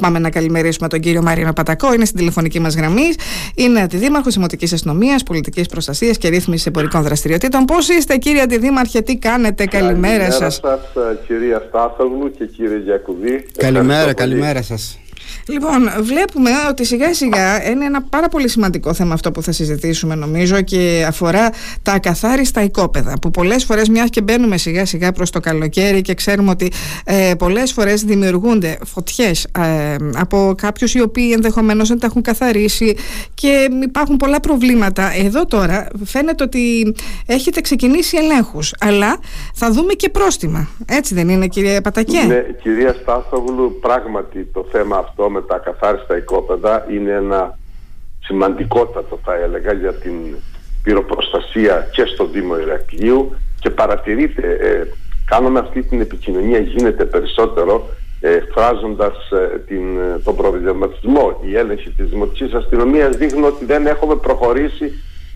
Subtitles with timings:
[0.00, 1.94] Πάμε να καλημερίσουμε τον κύριο Μαρίνο Πατακό.
[1.94, 3.12] Είναι στην τηλεφωνική μας γραμμή.
[3.54, 7.64] Είναι αντιδήμαρχος Δημοτικής Αστυνομίας, Πολιτικής Προστασίας και Ρύθμισης Εμπορικών Δραστηριοτήτων.
[7.64, 10.60] Πώς είστε, κύριε Αντιδήμαρχε, τι κάνετε, καλημέρα σας.
[10.60, 13.46] Καλημέρα σα, κυρία Στάθογλου και κύριε Γιακουδή.
[13.56, 14.98] Καλημέρα, καλημέρα σας.
[15.48, 20.14] Λοιπόν, βλέπουμε ότι σιγά σιγά είναι ένα πάρα πολύ σημαντικό θέμα αυτό που θα συζητήσουμε
[20.14, 21.50] νομίζω και αφορά
[21.82, 26.14] τα ακαθάριστα οικόπεδα που πολλές φορές μιας και μπαίνουμε σιγά σιγά προς το καλοκαίρι και
[26.14, 26.72] ξέρουμε ότι
[27.04, 32.96] ε, πολλές φορές δημιουργούνται φωτιές ε, από κάποιους οι οποίοι ενδεχομένως δεν τα έχουν καθαρίσει
[33.34, 35.12] και υπάρχουν πολλά προβλήματα.
[35.24, 36.94] Εδώ τώρα φαίνεται ότι
[37.26, 39.18] έχετε ξεκινήσει ελέγχους αλλά
[39.54, 40.68] θα δούμε και πρόστιμα.
[40.86, 46.16] Έτσι δεν είναι κυρία Πατακέ; Ναι, κυρία Στάθογλου, πράγματι το θέμα αυτό με τα καθάριστα
[46.16, 47.58] οικόπεδα είναι ένα
[48.20, 50.14] σημαντικότατο θα έλεγα για την
[50.82, 54.82] πυροπροστασία και στο Δήμο Ηρακλείου και παρατηρείτε, ε,
[55.24, 57.88] κάνουμε αυτή την επικοινωνία γίνεται περισσότερο
[58.20, 61.40] ε, εκφράζοντας ε, την, ε, τον προβληματισμό.
[61.44, 64.92] Η έλεγχη της Δημοτικής Αστυνομίας δείχνει ότι δεν έχουμε προχωρήσει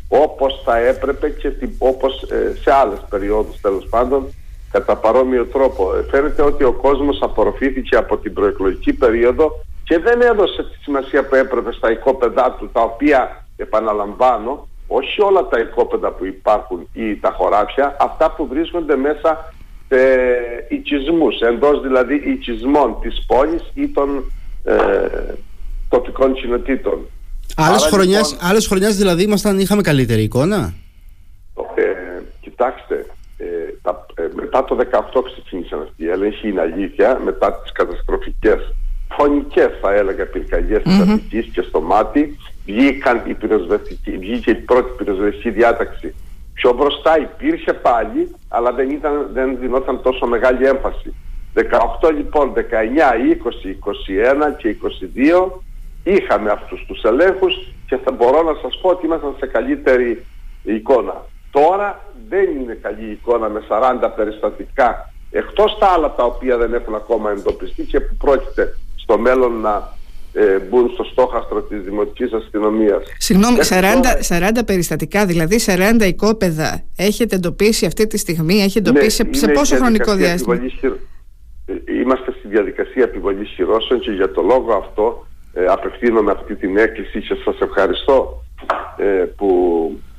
[0.08, 4.34] όπως θα έπρεπε και την, όπως ε, σε άλλες περιόδους τέλος πάντων
[4.70, 5.90] κατά παρόμοιο τρόπο.
[6.10, 11.34] Φαίνεται ότι ο κόσμος απορροφήθηκε από την προεκλογική περίοδο και δεν έδωσε τη σημασία που
[11.34, 17.30] έπρεπε στα οικόπεδά του, τα οποία επαναλαμβάνω, όχι όλα τα οικόπεδα που υπάρχουν ή τα
[17.30, 19.52] χωράφια, αυτά που βρίσκονται μέσα
[19.88, 19.98] σε
[20.68, 24.32] οικισμούς, εντός δηλαδή οικισμών της πόλης ή των
[24.64, 24.74] ε,
[25.88, 27.08] τοπικών κοινοτήτων.
[27.56, 30.74] Άλλες χρονιάς, λοιπόν, άλλες χρονιάς δηλαδή ήμασταν, είχαμε καλύτερη εικόνα;
[31.74, 31.82] Ε,
[32.40, 33.44] κοιτάξτε, ε,
[33.82, 38.74] τα, ε, μετά το 18 ξεκίνησαν αυτοί οι έλεγχοι, είναι αλήθεια, μετά τις καταστροφικές
[39.18, 41.20] φωνικές θα έλεγα πυρκαγιές mm-hmm.
[41.30, 43.36] της και στο μάτι βγήκαν η
[44.18, 46.14] βγήκε η πρώτη πυροσβεστική διάταξη
[46.54, 51.14] πιο μπροστά υπήρχε πάλι αλλά δεν, ήταν, δεν δινόταν τόσο μεγάλη έμφαση
[51.54, 52.62] 18 λοιπόν, 19, 20,
[54.50, 54.76] 21 και
[55.44, 55.60] 22
[56.04, 57.54] είχαμε αυτούς τους ελέγχους
[57.86, 60.24] και θα μπορώ να σας πω ότι ήμασταν σε καλύτερη
[60.62, 61.24] εικόνα.
[61.50, 66.94] Τώρα δεν είναι καλή εικόνα με 40 περιστατικά εκτός τα άλλα τα οποία δεν έχουν
[66.94, 69.96] ακόμα εντοπιστεί και που πρόκειται στο μέλλον να
[70.32, 73.02] ε, μπουν στο στόχαστρο της Δημοτικής Αστυνομίας.
[73.18, 73.78] Συγγνώμη, 40,
[74.28, 79.76] 40 περιστατικά, δηλαδή 40 οικόπεδα έχετε εντοπίσει αυτή τη στιγμή, έχετε ναι, εντοπίσει σε, πόσο
[79.76, 80.54] χρονικό διάστημα;
[81.66, 86.76] Ε, είμαστε στη διαδικασία επιβολής χειρώσεων και για το λόγο αυτό ε, απευθύνομαι αυτή την
[86.76, 88.42] έκκληση και σας ευχαριστώ
[88.96, 89.04] ε,
[89.36, 89.50] που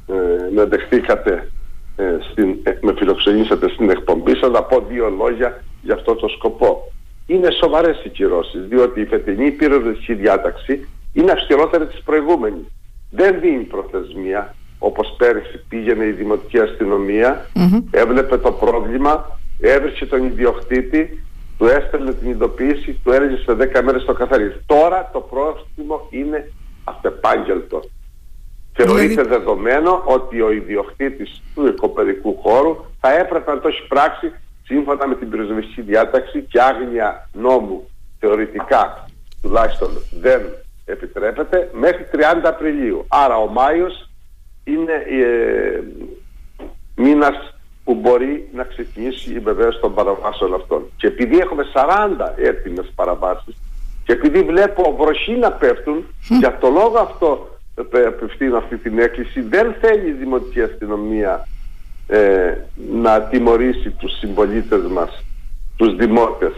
[0.08, 0.14] ε,
[0.56, 1.52] με δεχτήκατε
[1.96, 6.92] ε, στην, με φιλοξενήσατε στην εκπομπή σας να πω δύο λόγια για αυτό το σκοπό
[7.28, 12.66] είναι σοβαρές οι κυρώσεις, διότι η φετινή πυροδοτική διάταξη είναι αυστηρότερη της προηγούμενης.
[13.12, 16.58] Δεν δίνει προθεσμία, όπως πέρυσι πήγαινε η Δημοτική
[17.92, 21.24] έβλεπε το πρόβλημα, έβρισε τον ιδιοκτήτη,
[21.58, 24.56] του έστελνε την ειδοποίηση, του έλεγε σε 10 μέρες το καθαρίζει.
[24.66, 26.52] Τώρα το πρόστιμο είναι
[26.84, 27.82] αυτεπάγγελτο.
[28.74, 34.32] Θεωρείται δηλαδή- δεδομένο ότι ο ιδιοκτήτης του οικοπαιδικού χώρου θα έπρεπε να το έχει πράξει
[34.63, 39.09] σύμφωνα με την πυροσβεστική διάταξη και άγνοια νόμου θεωρητικά
[39.41, 39.90] τουλάχιστον
[40.22, 40.41] δεν
[40.85, 43.06] επιτρέπεται μέχρι 30 Απριλίου.
[43.07, 44.09] Άρα ο Μάιος
[44.63, 45.81] είναι ε,
[46.96, 47.53] μήνας
[47.84, 50.91] που μπορεί να ξεκινήσει η βεβαίωση των παραβάσεων αυτών.
[50.97, 51.88] Και επειδή έχουμε 40
[52.38, 53.56] έτοιμες παραβάσεις
[54.03, 56.06] και επειδή βλέπω βροχή να πέφτουν,
[56.40, 57.57] για το λόγο αυτό
[58.07, 61.47] απευθύνω αυτή την έκκληση, δεν θέλει η Δημοτική Αστυνομία
[62.08, 62.53] ε,
[62.91, 65.24] να τιμωρήσει τους συμπολίτες μας,
[65.75, 66.53] τους δημότες.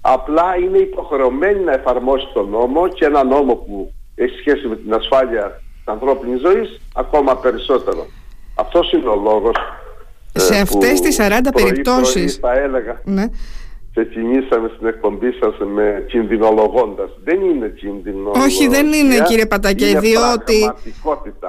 [0.00, 4.94] Απλά είναι υποχρεωμένη να εφαρμόσει τον νόμο και ένα νόμο που έχει σχέση με την
[4.94, 8.06] ασφάλεια της ανθρώπινης ζωής ακόμα περισσότερο.
[8.54, 9.56] Αυτός είναι ο λόγος
[10.32, 13.28] σε ε, αυτές τις 40 περιπτώσεις θα έλεγα ναι
[13.94, 17.10] ξεκινήσαμε στην εκπομπή σας με κινδυνολογώντας.
[17.24, 18.44] Δεν είναι κινδυνολογία.
[18.44, 20.00] Όχι, δεν είναι κύριε Πατακέ, είναι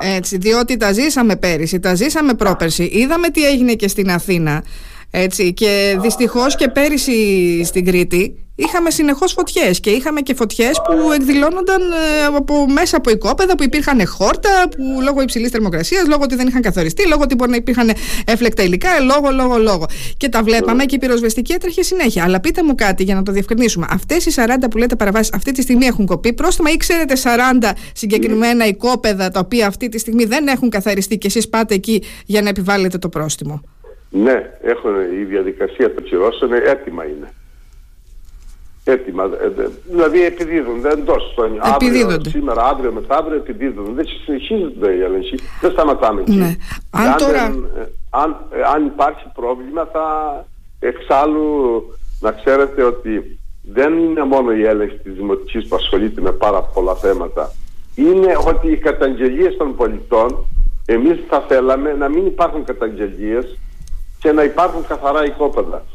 [0.01, 0.15] διότι.
[0.17, 2.83] Έτσι, διότι τα ζήσαμε πέρυσι, τα ζήσαμε πρόπερσι.
[2.83, 4.63] Είδαμε τι έγινε και στην Αθήνα.
[5.11, 11.11] Έτσι, και δυστυχώς και πέρυσι στην Κρήτη είχαμε συνεχώς φωτιές και είχαμε και φωτιές που
[11.11, 16.35] εκδηλώνονταν ε, από, μέσα από οικόπεδα που υπήρχαν χόρτα που λόγω υψηλής θερμοκρασίας, λόγω ότι
[16.35, 17.89] δεν είχαν καθοριστεί, λόγω ότι μπορεί να υπήρχαν
[18.27, 19.85] έφλεκτα υλικά, λόγω, λόγω, λόγω.
[20.17, 22.23] Και τα βλέπαμε και η πυροσβεστική έτρεχε συνέχεια.
[22.23, 23.87] Αλλά πείτε μου κάτι για να το διευκρινίσουμε.
[23.89, 27.13] Αυτές οι 40 που λέτε παραβάσεις αυτή τη στιγμή έχουν κοπεί πρόστιμα ή ξέρετε
[27.63, 32.03] 40 συγκεκριμένα οικόπεδα τα οποία αυτή τη στιγμή δεν έχουν καθαριστεί και εσείς πάτε εκεί
[32.25, 33.61] για να επιβάλλετε το πρόστιμο;
[34.09, 34.91] Ναι, έχουν,
[35.21, 37.33] η διαδικασία των κυρώσεων έτοιμα είναι.
[38.87, 39.23] Έτοιμα.
[39.23, 43.91] Ε, δηλαδή επιδίδονται εντό των αύριο, σήμερα, αύριο, μεθαύριο επιδίδονται.
[43.91, 45.39] Δεν συνεχίζονται οι έλεγχοι.
[45.61, 46.35] Δεν σταματάμε εκεί.
[46.35, 46.55] Ναι.
[46.89, 47.43] Αν, τώρα...
[47.77, 50.05] Ε, αν, ε, αν υπάρχει πρόβλημα θα
[50.79, 51.81] εξάλλου
[52.19, 56.95] να ξέρετε ότι δεν είναι μόνο η έλεγχη της Δημοτικής που ασχολείται με πάρα πολλά
[56.95, 57.51] θέματα.
[57.95, 60.45] Είναι ότι οι καταγγελίες των πολιτών,
[60.85, 63.57] εμείς θα θέλαμε να μην υπάρχουν καταγγελίες
[64.19, 65.85] και να υπάρχουν καθαρά οικόπεδα.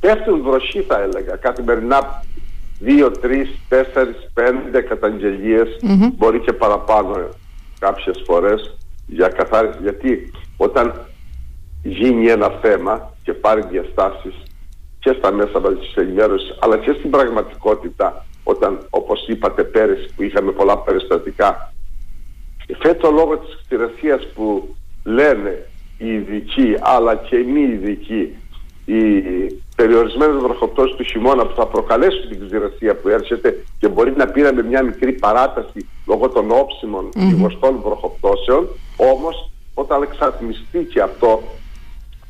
[0.00, 2.24] Πέφτουν βροχή θα έλεγα, καθημερινά
[2.78, 5.68] δύο, τρεις, τέσσερις, πέντε καταγγελίες,
[6.16, 7.28] μπορεί και παραπάνω
[7.78, 8.76] κάποιες φορές
[9.06, 9.78] για καθάριση.
[9.82, 11.06] Γιατί όταν
[11.82, 14.34] γίνει ένα θέμα και πάρει διαστάσεις
[14.98, 20.52] και στα μέσα μαζικής ενημέρωσης αλλά και στην πραγματικότητα όταν όπως είπατε πέρυσι που είχαμε
[20.52, 21.72] πολλά περιστατικά
[22.78, 25.66] φέτο λόγω της ξηρασίας που λένε
[25.98, 28.36] οι ειδικοί αλλά και οι μη ειδικοί
[28.84, 28.98] οι
[29.80, 34.62] περιορισμένες βροχοπτώσεις του χειμώνα που θα προκαλέσουν την ξηρασία που έρχεται και μπορεί να πήραμε
[34.62, 37.80] μια μικρή παράταση λόγω των όψιμων mm-hmm.
[37.82, 41.42] βροχοπτώσεων όμως όταν εξατμιστεί και αυτό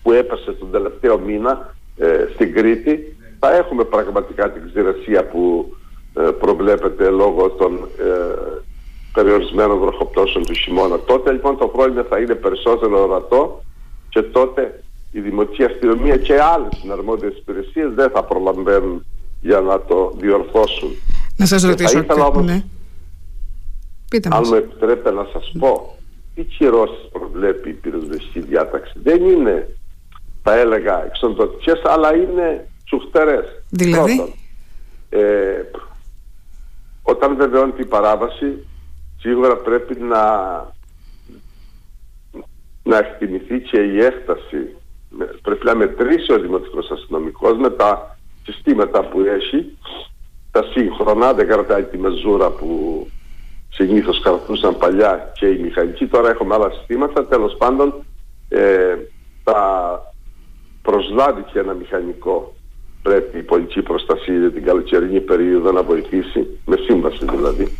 [0.02, 5.72] που έπεσε τον τελευταίο μήνα ε, στην Κρήτη θα έχουμε πραγματικά την ξηρασία που
[6.14, 8.62] ε, προβλέπεται λόγω των ε,
[9.12, 10.98] περιορισμένων βροχοπτώσεων του χειμώνα.
[10.98, 13.62] Τότε λοιπόν το πρόβλημα θα είναι περισσότερο ορατό
[14.08, 19.06] και τότε η Δημοτική Αστυνομία και άλλες συναρμόδιες υπηρεσίες δεν θα προλαμβάνουν
[19.40, 20.90] για να το διορθώσουν.
[21.36, 22.02] Να σας ρωτήσω.
[22.02, 22.64] Θα όμως, ναι.
[24.10, 25.96] Πείτε αν μου επιτρέπετε να σας πω,
[26.34, 28.92] τι κυρώσεις προβλέπει η πυροσβεστική διάταξη.
[29.02, 29.76] Δεν είναι
[30.42, 33.62] θα έλεγα εξοντοτικές αλλά είναι τσουχτερές.
[33.70, 34.34] Δηλαδή; Πρώτον,
[35.08, 35.70] ε,
[37.02, 38.66] όταν βεβαιώνει η παράβαση
[39.18, 40.22] σίγουρα πρέπει να
[42.82, 44.76] να εκτιμηθεί και η έκταση
[45.48, 49.76] πρέπει να μετρήσει ο Δημοτικός Αστυνομικός με τα συστήματα που έχει
[50.50, 53.06] τα σύγχρονα, δεν κρατάει τη μεζούρα που
[53.68, 58.04] συνήθως κρατούσαν παλιά και οι μηχανικοί τώρα έχουμε άλλα συστήματα τέλος πάντων
[58.48, 58.96] ε,
[59.44, 59.62] τα
[60.82, 62.54] προσλάβει και ένα μηχανικό
[63.02, 67.78] πρέπει η πολιτική προστασία για την καλοκαιρινή περίοδο να βοηθήσει, με σύμβαση δηλαδή.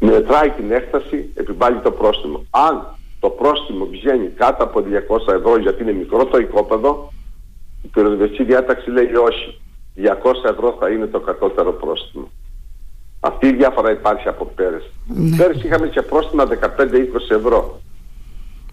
[0.00, 2.46] Μετράει την έκταση, επιβάλλει το πρόστιμο.
[2.50, 4.84] Αν το πρόστιμο βγαίνει κάτω από
[5.28, 7.12] 200 ευρώ γιατί είναι μικρό το οικόπεδο,
[7.82, 9.60] η πυροδοτική διάταξη λέει όχι.
[9.96, 12.30] 200 ευρώ θα είναι το κατώτερο πρόστιμο.
[13.20, 14.90] Αυτή η διάφορα υπάρχει από πέρυσι.
[15.06, 15.36] Ναι.
[15.36, 16.50] Πέρυσι είχαμε και πρόστιμα 15-20
[17.30, 17.80] ευρώ.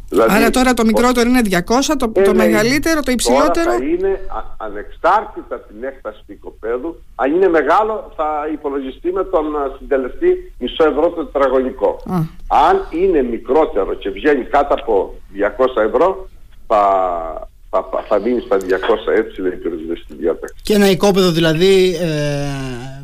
[0.09, 1.59] Δηλαδή, Άρα τώρα το μικρότερο είναι 200,
[1.97, 3.65] το, το μεγαλύτερο, το υψηλότερο.
[3.65, 4.19] Τώρα θα είναι
[4.57, 7.01] ανεξάρτητα την έκταση του οικοπαίδου.
[7.15, 9.45] Αν είναι μεγάλο θα υπολογιστεί με τον
[9.77, 12.03] συντελεστή μισό ευρώ το τετραγωνικό.
[12.47, 15.13] Αν είναι μικρότερο και βγαίνει κάτω από
[15.77, 16.29] 200 ευρώ
[16.67, 18.63] θα, θα, θα μείνει στα 200
[19.15, 19.51] έτσι λέει
[20.07, 20.55] η διάταξη.
[20.63, 22.96] Και ένα οικόπεδο δηλαδή ε,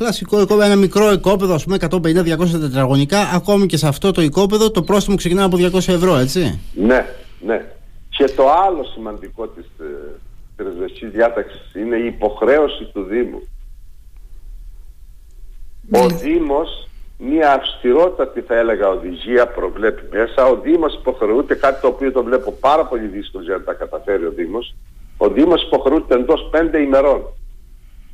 [0.00, 3.18] Κλασικό οικόπεδο, ένα μικρό οικόπεδο, ας πούμε 150-200 τετραγωνικά.
[3.34, 6.60] Ακόμη και σε αυτό το οικόπεδο το πρόστιμο ξεκινά από 200 ευρώ, έτσι.
[6.74, 7.06] Ναι,
[7.40, 7.64] ναι.
[8.08, 9.66] Και το άλλο σημαντικό της
[11.04, 13.42] ε, διάταξης είναι η υποχρέωση του Δήμου.
[15.92, 16.14] Ο ναι.
[16.14, 16.88] Δήμος
[17.18, 20.46] μια αυστηρότατη θα έλεγα οδηγία προβλέπει μέσα.
[20.46, 24.24] Ο Δήμος υποχρεούται κάτι το οποίο το βλέπω πάρα πολύ δύσκολο για να τα καταφέρει
[24.24, 24.74] ο Δήμος.
[25.16, 27.22] Ο Δήμος υποχρεούται εντός πέντε ημερών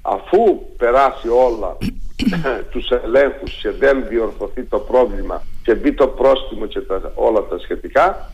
[0.06, 1.76] αφού περάσει όλα
[2.70, 7.58] τους ελέγχους και δεν διορθωθεί το πρόβλημα και μπει το πρόστιμο και τα, όλα τα
[7.58, 8.30] σχετικά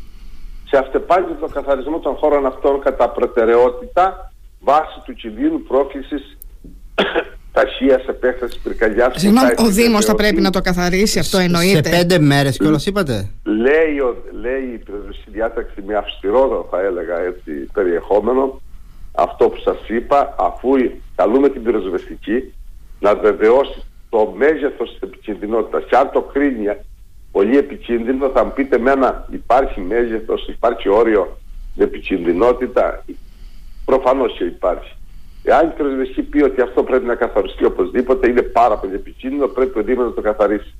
[0.68, 6.38] σε αυτεπάγγελτο το καθαρισμό των χώρων αυτών κατά προτεραιότητα βάσει του κινδύνου πρόκλησης
[7.52, 9.12] ταχείας επέκτασης πυρκαγιάς.
[9.16, 11.88] Συγγνώμη, ο Δήμος θα πρέπει να το καθαρίσει, αυτό εννοείται.
[11.88, 13.96] Σε πέντε μέρες κιόλας είπατε; Λέει,
[14.40, 18.60] λέει η πυροσβεστική διάταξη με αυστηρό, θα έλεγα έτσι, περιεχόμενο,
[19.12, 20.70] αυτό που σας είπα, αφού
[21.14, 22.54] καλούμε την πυροσβεστική
[23.00, 26.66] να βεβαιώσει το μέγεθος της επικινδυνότητας και αν το κρίνει
[27.32, 31.36] πολύ επικίνδυνο θα μου πείτε μένα υπάρχει μέγεθος, υπάρχει όριο
[31.76, 33.04] επικινδυνότητα
[33.84, 34.96] προφανώς και υπάρχει.
[35.44, 39.78] Εάν η πυροσβεστική πει ότι αυτό πρέπει να καθαριστεί οπωσδήποτε είναι πάρα πολύ επικίνδυνο πρέπει
[39.78, 40.74] ο Δήμος να το καθαρίσει.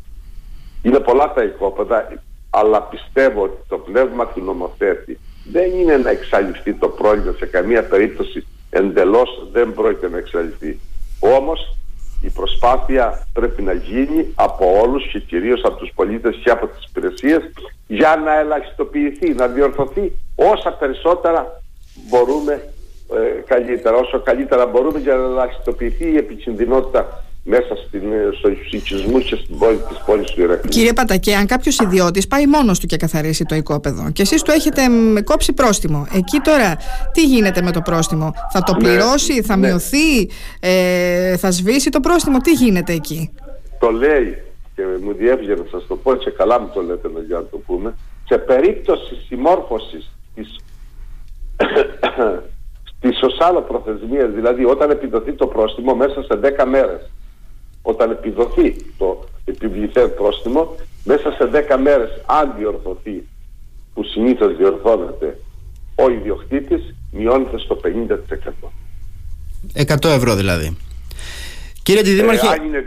[0.83, 6.75] Είναι πολλά τα οικόπεδα αλλά πιστεύω ότι το πνεύμα του νομοθέτη δεν είναι να εξαλειφθεί
[6.75, 10.79] το πρόβλημα σε καμία περίπτωση εντελώς δεν πρόκειται να εξαλειφθεί.
[11.21, 11.77] Όμως
[12.21, 16.85] η προσπάθεια πρέπει να γίνει από όλους και κυρίως από τους πολίτες και από τις
[16.89, 17.43] υπηρεσίες
[17.87, 21.63] για να ελαχιστοποιηθεί, να διορθωθεί όσα περισσότερα
[22.09, 22.53] μπορούμε
[23.13, 28.03] ε, καλύτερα, όσο καλύτερα μπορούμε για να ελαχιστοποιηθεί η επικινδυνότητα μέσα στην,
[28.39, 30.71] στους οικισμούς και στην πόλη της πόλης του Ηρακλή.
[30.71, 34.51] Κύριε Πατακέ, αν κάποιος ιδιώτης πάει μόνος του και καθαρίσει το οικόπεδο και εσείς του
[34.51, 34.83] έχετε
[35.25, 36.77] κόψει πρόστιμο, εκεί τώρα
[37.13, 39.67] τι γίνεται με το πρόστιμο, θα το ναι, πληρώσει, θα ναι.
[39.67, 40.31] μειωθεί,
[40.61, 43.31] ε, θα σβήσει το πρόστιμο, τι γίνεται εκεί;
[43.79, 44.43] Το λέει
[44.75, 47.57] και μου διέβγαινε να σας το πω και καλά μου το λέτε για να το
[47.57, 47.95] πούμε,
[48.25, 50.57] σε περίπτωση συμμόρφωσης της
[53.01, 57.11] τις ως άλλο προθεσμίες, δηλαδή όταν επιδοθεί το πρόστιμο μέσα σε 10 μέρες.
[57.83, 63.27] Όταν επιδοθεί το επιβληθέν πρόστιμο, μέσα σε 10 μέρες αν διορθωθεί,
[63.95, 65.39] που συνήθως διορθώνεται
[65.95, 68.73] ο ιδιοκτήτης, μειώνεται στο 50%.
[69.75, 70.77] 100 ευρώ δηλαδή.
[71.83, 72.47] Κύριε Δήμαρχε.
[72.47, 72.85] Ε, αν είναι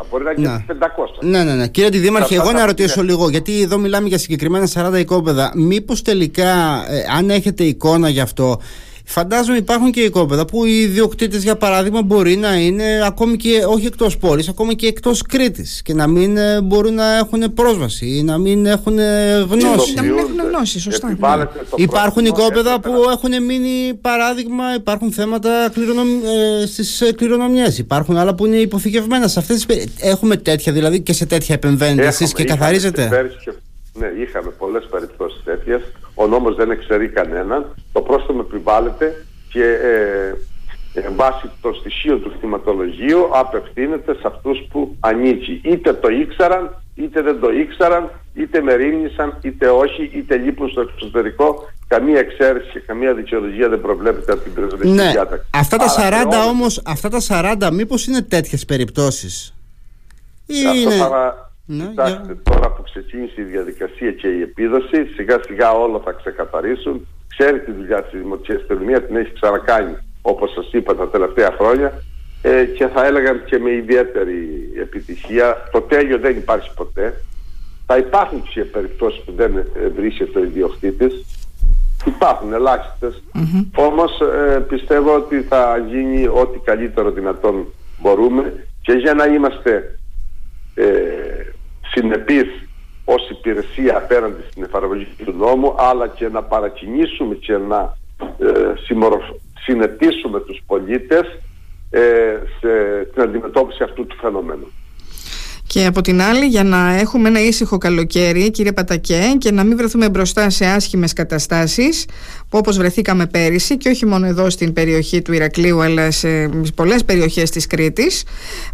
[0.00, 0.74] 200, μπορεί να είναι 500.
[1.20, 1.68] Ναι, ναι, ναι.
[1.68, 5.52] Κύριε Δήμαρχε, εγώ να ρωτήσω λίγο, γιατί εδώ μιλάμε για συγκεκριμένα 40 οικόπεδα.
[5.54, 8.60] Μήπως τελικά, ε, αν έχετε εικόνα γι' αυτό,
[9.04, 13.86] Φαντάζομαι υπάρχουν και οικόπεδα που οι ιδιοκτήτες, για παράδειγμα, μπορεί να είναι ακόμη και όχι
[13.86, 18.22] εκτός πόλης, ακόμη και εκτός Κρήτης και να μην ε, μπορούν να έχουν πρόσβαση ή
[18.22, 19.94] να μην έχουν ε, γνώση.
[19.94, 21.08] Να μην έχουν γνώση, σωστά.
[21.08, 21.44] Ναι.
[21.74, 26.08] Υπάρχουν οικόπεδα που έχουν μείνει παράδειγμα, υπάρχουν θέματα κληρονομ...
[26.62, 27.78] ε, στις κληρονομιές.
[27.78, 29.28] Υπάρχουν άλλα που είναι υποθηκευμένα.
[29.28, 29.86] Σε αυτές τις...
[30.00, 33.30] Έχουμε τέτοια δηλαδή και σε τέτοια επεμβαίνετε εσείς και καθαρίζετε;
[33.98, 35.82] Ναι, είχαμε πολλές περιπτώσεις τέτοιες.
[36.14, 37.74] Ο νόμος δεν εξαιρεί κανέναν.
[37.92, 40.34] Το πρόστιμο επιβάλλεται και ε,
[40.94, 45.60] ε, βάσει των στοιχείων του θυματολογίου απευθύνεται σε αυτούς που ανήκει.
[45.64, 51.70] Είτε το ήξεραν, είτε δεν το ήξεραν, είτε μερίμνησαν, είτε όχι, είτε λείπουν στο εξωτερικό.
[51.86, 55.10] Καμία εξαίρεση και καμία δικαιολογία δεν προβλέπεται από την πρεσβευτική ναι.
[55.10, 55.46] διάταξη.
[55.50, 59.54] Αυτά τα 40 όμως, αυτά τα 40 μήπως είναι τέτοιες περιπτώσεις;
[60.70, 61.51] Αυτό παρα...
[61.66, 67.06] Ναι, Κοιτάξτε, τώρα που ξεκίνησε η διαδικασία και η επίδοση, σιγά σιγά όλα θα ξεκαθαρίσουν.
[67.28, 72.02] Ξέρει τη δουλειά της η αστυνομία την έχει ξανακάνει, όπως σας είπα, τα τελευταία χρόνια
[72.42, 75.68] ε, και θα έλεγαν και με ιδιαίτερη επιτυχία.
[75.72, 77.24] Το τέλειο δεν υπάρχει ποτέ.
[77.86, 79.64] Θα υπάρχουν και περιπτώσεις που δεν
[79.94, 81.24] βρίσκεται ο ιδιοκτήτης.
[82.04, 83.22] Υπάρχουν ελάχιστες.
[83.34, 83.66] Mm-hmm.
[83.74, 87.66] Όμως ε, πιστεύω ότι θα γίνει ό,τι καλύτερο δυνατόν
[88.00, 89.98] μπορούμε και για να είμαστε
[90.74, 90.84] ε,
[91.94, 92.46] συνεπείς
[93.04, 97.96] ως υπηρεσία απέναντι στην εφαρμογή του νόμου αλλά και να παρακινήσουμε και να
[98.38, 98.72] ε,
[99.64, 101.38] συνετήσουμε τους πολίτες
[101.90, 104.66] ε, σε την αντιμετώπιση αυτού του φαινομένου.
[105.72, 109.76] Και από την άλλη, για να έχουμε ένα ήσυχο καλοκαίρι, κύριε Πατακέ, και να μην
[109.76, 112.04] βρεθούμε μπροστά σε άσχημες καταστάσεις,
[112.48, 117.04] που όπως βρεθήκαμε πέρυσι, και όχι μόνο εδώ στην περιοχή του Ηρακλείου, αλλά σε πολλές
[117.04, 118.22] περιοχές της Κρήτης,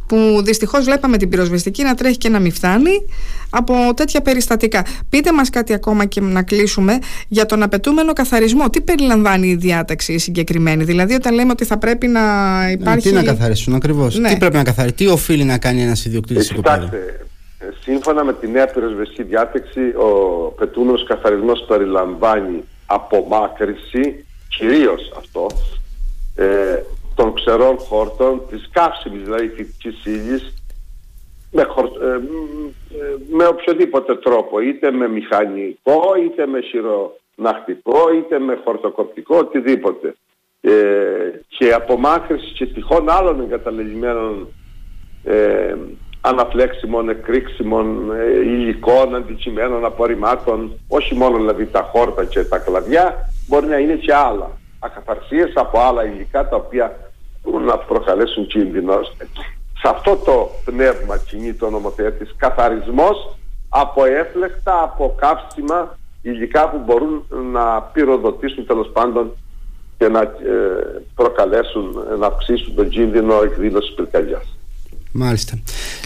[0.07, 2.91] που δυστυχώς βλέπαμε την πυροσβεστική να τρέχει και να μην φτάνει
[3.51, 4.85] από τέτοια περιστατικά.
[5.09, 8.71] Πείτε μας κάτι ακόμα και να κλείσουμε για τον απαιτούμενο καθαρισμό.
[8.71, 12.21] Τι περιλαμβάνει η διάταξη συγκεκριμένη, Δηλαδή, όταν λέμε ότι θα πρέπει να
[12.71, 13.09] υπάρχει.
[13.09, 14.19] Τι να καθαρίσουν ακριβώς.
[14.19, 14.29] Ναι.
[14.29, 16.53] Τι πρέπει να καθαρίσει, τι οφείλει να κάνει ένας ιδιοκτήτης
[17.81, 20.09] σύμφωνα με τη νέα πυροσβεστική διάταξη, ο
[20.57, 25.47] πετούμενος καθαρισμός περιλαμβάνει απομάκρυση, κυρίως αυτό,
[26.37, 26.83] ε,
[27.15, 30.55] των ξερών χόρτων, της καύσιμης δηλαδή φυτικής ύλης,
[31.51, 32.19] με, ε,
[33.31, 40.15] με οποιοδήποτε τρόπο, είτε με μηχανικό, είτε με χειροναχτικό, είτε με χορτοκοπτικό, οτιδήποτε.
[40.61, 40.71] Ε,
[41.49, 44.49] και απομάκρυση και τυχόν άλλων εγκαταλελειμμένων
[45.25, 45.75] ε,
[46.21, 53.67] αναφλέξιμων, εκρήξιμων ε, υλικών, αντικειμένων, απορριμμάτων, όχι μόνο δηλαδή τα χόρτα και τα κλαδιά, μπορεί
[53.67, 54.51] να είναι και άλλα.
[54.79, 57.11] Ακαθαρσίες από άλλα υλικά τα οποία
[57.43, 59.01] μπορούν να προκαλέσουν κίνδυνο.
[59.81, 63.37] Σε αυτό το πνεύμα κινεί το νομοθέτης καθαρισμός
[63.69, 69.37] από έφλεκτα, από καύσιμα υλικά που μπορούν να πυροδοτήσουν τέλος πάντων
[69.99, 70.29] και να ε,
[71.15, 74.58] προκαλέσουν, να αυξήσουν τον κίνδυνο εκδήλωσης πυρκαγιάς.
[75.13, 75.59] Μάλιστα.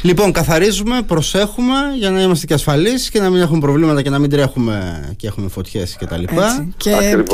[0.03, 4.19] Λοιπόν, καθαρίζουμε, προσέχουμε για να είμαστε και ασφαλείς και να μην έχουμε προβλήματα και να
[4.19, 6.23] μην τρέχουμε και έχουμε φωτιές κτλ.
[6.77, 7.25] Και,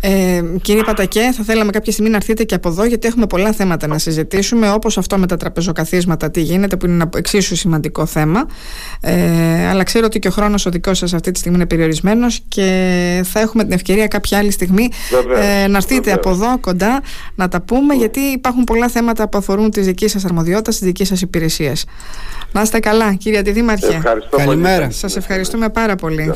[0.00, 3.52] ε, κύριε Πατακέ, θα θέλαμε κάποια στιγμή να έρθετε και από εδώ, γιατί έχουμε πολλά
[3.52, 8.06] θέματα να συζητήσουμε, όπως αυτό με τα τραπεζοκαθίσματα, τι γίνεται, που είναι ένα εξίσου σημαντικό
[8.06, 8.46] θέμα.
[9.00, 12.40] Ε, αλλά ξέρω ότι και ο χρόνος ο δικός σας αυτή τη στιγμή είναι περιορισμένος
[12.48, 14.88] και θα έχουμε την ευκαιρία κάποια άλλη στιγμή
[15.62, 17.02] ε, να έρθετε από εδώ κοντά
[17.34, 21.04] να τα πούμε, γιατί υπάρχουν πολλά θέματα που αφορούν τη δική σας αρμοδιότητα, τη δική
[21.04, 21.84] σας υπηρεσίας.
[22.52, 23.86] Να είστε καλά, κύριε Αντιδήμαρχε.
[23.86, 24.90] Ευχαριστώ Καλημέρα.
[24.90, 26.32] Σας ευχαριστούμε πάρα πολύ.